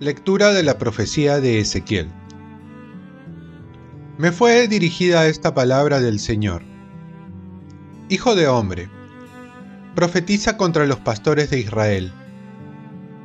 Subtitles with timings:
[0.00, 2.10] Lectura de la profecía de Ezequiel.
[4.18, 6.62] Me fue dirigida esta palabra del Señor.
[8.10, 8.90] Hijo de hombre,
[9.94, 12.12] profetiza contra los pastores de Israel.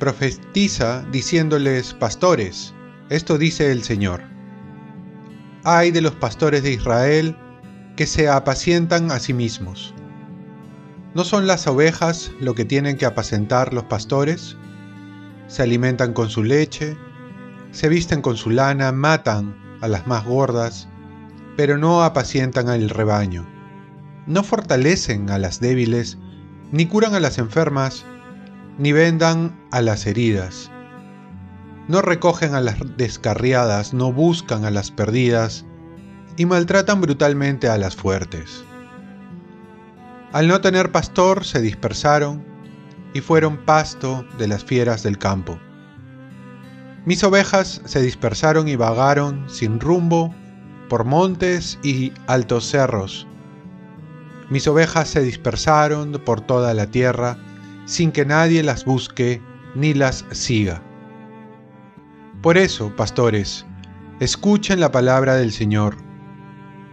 [0.00, 2.74] Profetiza diciéndoles, pastores,
[3.08, 4.33] esto dice el Señor.
[5.64, 7.36] Ay de los pastores de Israel
[7.96, 9.94] que se apacientan a sí mismos.
[11.14, 14.56] ¿No son las ovejas lo que tienen que apacentar los pastores?
[15.46, 16.96] se alimentan con su leche,
[17.70, 20.88] se visten con su lana, matan a las más gordas,
[21.56, 23.46] pero no apacientan al rebaño.
[24.26, 26.18] No fortalecen a las débiles,
[26.72, 28.04] ni curan a las enfermas,
[28.78, 30.70] ni vendan a las heridas.
[31.86, 35.64] No recogen a las descarriadas, no buscan a las perdidas,
[36.36, 38.64] y maltratan brutalmente a las fuertes.
[40.32, 42.44] Al no tener pastor se dispersaron,
[43.12, 45.58] y fueron pasto de las fieras del campo.
[47.04, 50.34] Mis ovejas se dispersaron y vagaron sin rumbo
[50.88, 53.26] por montes y altos cerros.
[54.50, 57.38] Mis ovejas se dispersaron por toda la tierra
[57.84, 59.42] sin que nadie las busque
[59.74, 60.82] ni las siga.
[62.44, 63.64] Por eso, pastores,
[64.20, 65.96] escuchen la palabra del Señor.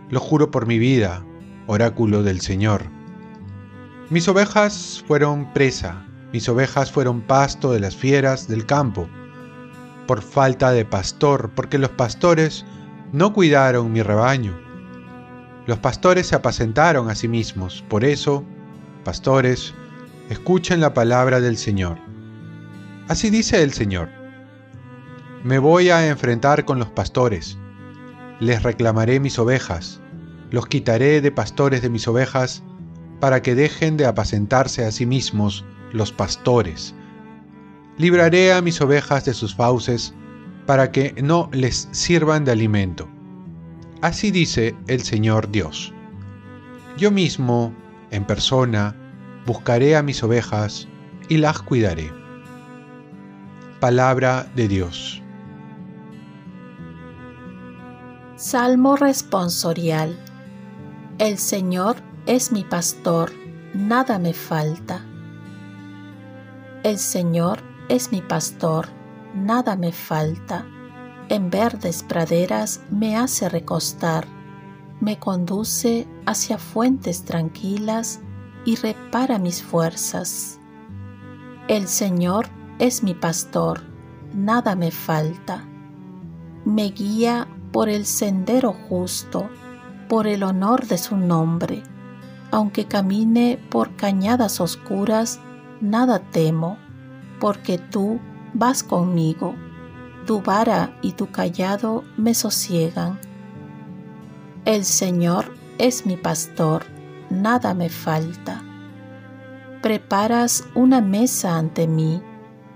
[0.09, 1.25] Lo juro por mi vida,
[1.67, 2.85] oráculo del Señor.
[4.09, 9.09] Mis ovejas fueron presa mis ovejas fueron pasto de las fieras del campo,
[10.07, 12.66] por falta de pastor, porque los pastores
[13.11, 14.57] no cuidaron mi rebaño.
[15.67, 18.45] Los pastores se apacentaron a sí mismos, por eso,
[19.03, 19.73] pastores,
[20.29, 21.97] escuchen la palabra del Señor.
[23.09, 24.20] Así dice el Señor.
[25.44, 27.58] Me voy a enfrentar con los pastores,
[28.39, 30.00] les reclamaré mis ovejas,
[30.52, 32.64] los quitaré de pastores de mis ovejas,
[33.20, 36.94] para que dejen de apacentarse a sí mismos los pastores.
[37.97, 40.13] Libraré a mis ovejas de sus fauces,
[40.68, 43.09] para que no les sirvan de alimento.
[44.01, 45.91] Así dice el Señor Dios.
[46.97, 47.74] Yo mismo,
[48.12, 48.96] en persona,
[49.47, 50.88] buscaré a mis ovejas
[51.30, 52.12] y las cuidaré.
[53.80, 55.20] Palabra de Dios.
[58.41, 60.18] Salmo responsorial.
[61.19, 63.31] El Señor es mi pastor,
[63.75, 65.06] nada me falta.
[66.81, 68.88] El Señor es mi pastor,
[69.35, 70.66] nada me falta.
[71.30, 74.25] En verdes praderas me hace recostar,
[75.01, 78.22] me conduce hacia fuentes tranquilas
[78.66, 80.59] y repara mis fuerzas.
[81.68, 82.47] El Señor
[82.80, 83.84] es mi pastor,
[84.34, 85.63] nada me falta.
[86.66, 89.49] Me guía por el sendero justo,
[90.07, 91.83] por el honor de su nombre.
[92.51, 95.39] Aunque camine por cañadas oscuras,
[95.79, 96.77] nada temo,
[97.39, 98.19] porque tú
[98.53, 99.55] vas conmigo,
[100.25, 103.19] tu vara y tu callado me sosiegan.
[104.65, 106.83] El Señor es mi pastor,
[107.29, 108.61] nada me falta.
[109.81, 112.21] Preparas una mesa ante mí,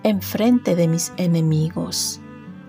[0.01, 2.21] enfrente de mis enemigos.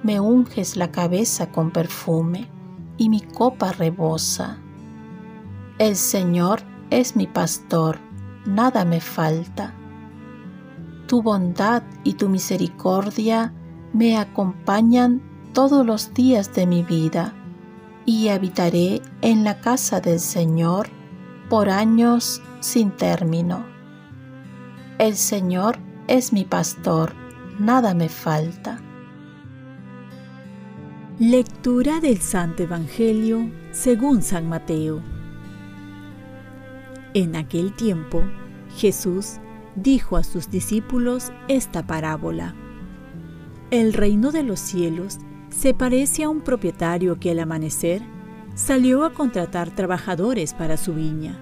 [0.07, 2.49] Me unges la cabeza con perfume,
[2.97, 4.59] y mi copa rebosa.
[5.79, 7.99] El Señor es mi pastor,
[8.47, 9.75] nada me falta
[11.07, 13.53] tu bondad y tu misericordia
[13.93, 15.23] me acompañan
[15.53, 17.33] todos los días de mi vida,
[18.05, 20.89] y habitaré en la casa del Señor
[21.49, 23.65] por años sin término.
[24.99, 25.79] El Señor
[26.09, 27.15] es mi pastor,
[27.59, 28.81] nada me falta.
[31.19, 35.01] Lectura del Santo Evangelio según San Mateo.
[37.15, 38.23] En aquel tiempo,
[38.77, 39.39] Jesús
[39.77, 42.55] dijo a sus discípulos esta parábola.
[43.71, 45.17] El reino de los cielos
[45.49, 48.03] se parece a un propietario que al amanecer
[48.55, 51.39] salió a contratar trabajadores para su viña.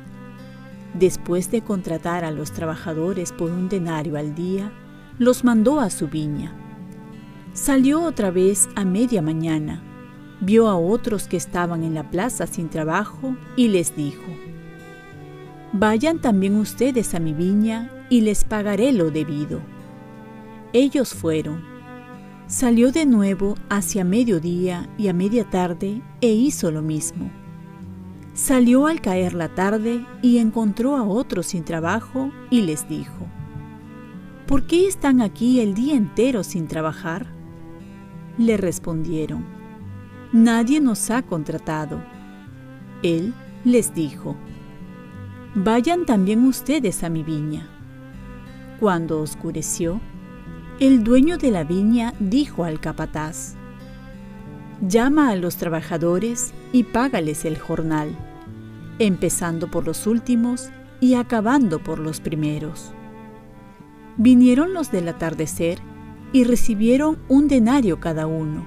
[0.94, 4.70] Después de contratar a los trabajadores por un denario al día,
[5.18, 6.63] los mandó a su viña.
[7.54, 9.80] Salió otra vez a media mañana,
[10.40, 14.24] vio a otros que estaban en la plaza sin trabajo y les dijo,
[15.72, 19.60] Vayan también ustedes a mi viña y les pagaré lo debido.
[20.72, 21.62] Ellos fueron.
[22.48, 27.30] Salió de nuevo hacia mediodía y a media tarde e hizo lo mismo.
[28.32, 33.28] Salió al caer la tarde y encontró a otros sin trabajo y les dijo,
[34.48, 37.33] ¿Por qué están aquí el día entero sin trabajar?
[38.38, 39.44] Le respondieron,
[40.32, 42.02] Nadie nos ha contratado.
[43.02, 43.32] Él
[43.64, 44.36] les dijo,
[45.54, 47.68] Vayan también ustedes a mi viña.
[48.80, 50.00] Cuando oscureció,
[50.80, 53.54] el dueño de la viña dijo al capataz,
[54.80, 58.18] Llama a los trabajadores y págales el jornal,
[58.98, 60.70] empezando por los últimos
[61.00, 62.92] y acabando por los primeros.
[64.16, 65.78] Vinieron los del atardecer
[66.34, 68.66] y recibieron un denario cada uno.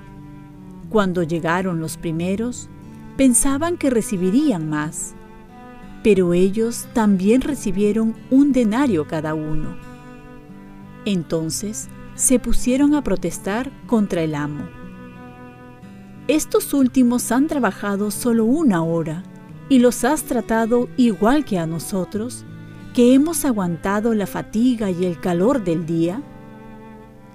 [0.90, 2.70] Cuando llegaron los primeros,
[3.18, 5.16] pensaban que recibirían más,
[6.02, 9.76] pero ellos también recibieron un denario cada uno.
[11.04, 14.64] Entonces se pusieron a protestar contra el amo.
[16.30, 19.24] Estos últimos han trabajado solo una hora
[19.68, 22.46] y los has tratado igual que a nosotros,
[22.94, 26.24] que hemos aguantado la fatiga y el calor del día.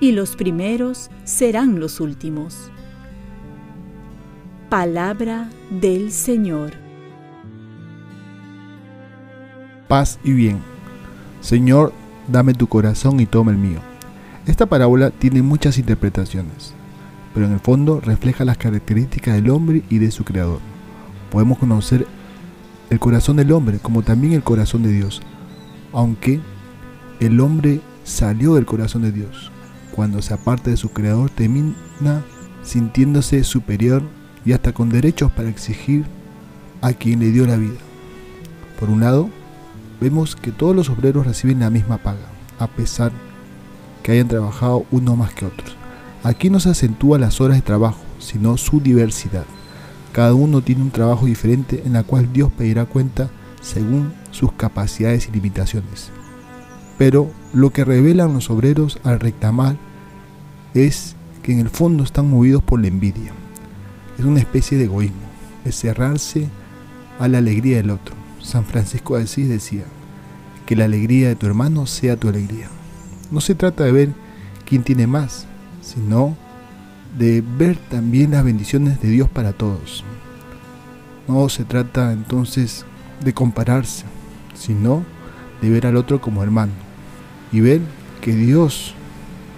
[0.00, 2.70] y los primeros serán los últimos.
[4.70, 6.72] Palabra del Señor.
[9.88, 10.58] Paz y bien.
[11.40, 11.92] Señor,
[12.28, 13.80] dame tu corazón y toma el mío.
[14.46, 16.72] Esta parábola tiene muchas interpretaciones,
[17.34, 20.60] pero en el fondo refleja las características del hombre y de su creador.
[21.30, 22.06] Podemos conocer
[22.88, 25.20] el corazón del hombre como también el corazón de Dios,
[25.92, 26.40] aunque
[27.20, 29.50] el hombre salió del corazón de Dios
[30.00, 31.74] cuando se aparta de su creador, termina
[32.62, 34.02] sintiéndose superior
[34.46, 36.06] y hasta con derechos para exigir
[36.80, 37.76] a quien le dio la vida.
[38.78, 39.28] Por un lado,
[40.00, 43.12] vemos que todos los obreros reciben la misma paga, a pesar
[44.02, 45.76] que hayan trabajado uno más que otros.
[46.22, 49.44] Aquí no se acentúa las horas de trabajo, sino su diversidad.
[50.12, 53.28] Cada uno tiene un trabajo diferente en la cual Dios pedirá cuenta
[53.60, 56.08] según sus capacidades y limitaciones.
[56.96, 59.89] Pero lo que revelan los obreros al reclamar
[60.74, 63.32] es que en el fondo están movidos por la envidia.
[64.18, 65.28] Es una especie de egoísmo,
[65.64, 66.48] es cerrarse
[67.18, 68.14] a la alegría del otro.
[68.40, 69.84] San Francisco de Asís decía,
[70.70, 72.68] que la alegría de tu hermano sea tu alegría.
[73.32, 74.10] No se trata de ver
[74.64, 75.46] quién tiene más,
[75.82, 76.36] sino
[77.18, 80.04] de ver también las bendiciones de Dios para todos.
[81.26, 82.84] No se trata entonces
[83.24, 84.04] de compararse,
[84.54, 85.02] sino
[85.60, 86.72] de ver al otro como hermano
[87.50, 87.80] y ver
[88.20, 88.94] que Dios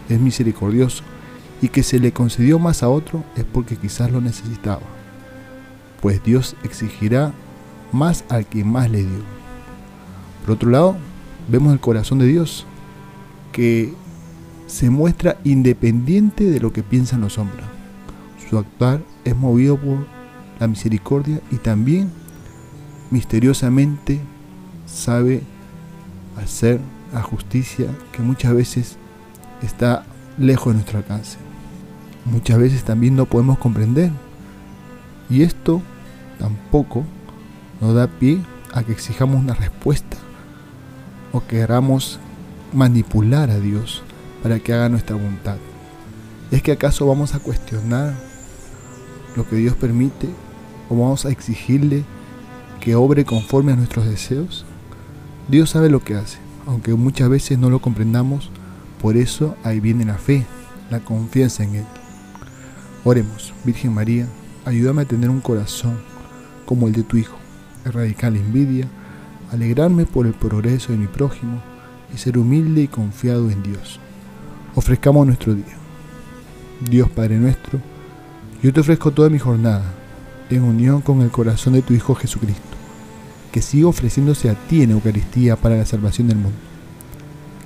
[0.09, 1.03] es misericordioso
[1.61, 4.83] y que se le concedió más a otro es porque quizás lo necesitaba,
[6.01, 7.33] pues Dios exigirá
[7.93, 9.23] más al que más le dio.
[10.45, 10.97] Por otro lado,
[11.49, 12.67] vemos el corazón de Dios,
[13.53, 13.93] que
[14.67, 17.65] se muestra independiente de lo que piensan los hombres.
[18.49, 20.07] Su actuar es movido por
[20.59, 22.11] la misericordia y también
[23.11, 24.21] misteriosamente
[24.87, 25.43] sabe
[26.37, 26.81] hacer
[27.13, 28.97] la justicia que muchas veces
[29.67, 30.05] está
[30.39, 31.39] lejos de nuestro alcance.
[32.25, 34.11] Muchas veces también no podemos comprender.
[35.29, 35.83] Y esto
[36.39, 37.05] tampoco
[37.81, 38.41] nos da pie
[38.73, 40.17] a que exijamos una respuesta
[41.33, 42.19] o queramos
[42.73, 44.03] manipular a Dios
[44.43, 45.57] para que haga nuestra voluntad.
[46.51, 48.15] ¿Es que acaso vamos a cuestionar
[49.37, 50.29] lo que Dios permite
[50.89, 52.05] o vamos a exigirle
[52.81, 54.65] que obre conforme a nuestros deseos?
[55.49, 58.51] Dios sabe lo que hace, aunque muchas veces no lo comprendamos,
[59.03, 60.47] por eso ahí viene la fe,
[60.89, 61.85] la confianza en Él.
[63.05, 64.29] Oremos, Virgen María,
[64.65, 65.99] ayúdame a tener un corazón
[66.65, 67.37] como el de tu Hijo,
[67.85, 68.87] erradicar la envidia,
[69.51, 71.61] alegrarme por el progreso de mi prójimo
[72.15, 73.99] y ser humilde y confiado en Dios.
[74.77, 75.77] Ofrezcamos nuestro día.
[76.89, 77.81] Dios Padre nuestro,
[78.63, 79.85] yo te ofrezco toda mi jornada
[80.49, 82.63] en unión con el corazón de tu Hijo Jesucristo,
[83.51, 86.72] que siga ofreciéndose a ti en Eucaristía para la salvación del mundo.